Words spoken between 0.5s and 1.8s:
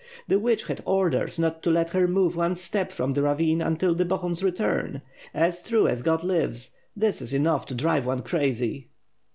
had orders not to